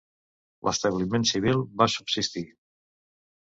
L'establiment 0.67 1.27
civil 1.33 1.61
va 1.83 1.89
subsistir. 1.97 2.45